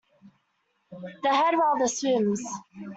The 1.21 1.29
head 1.29 1.53
rather 1.53 1.87
swims. 1.87 2.41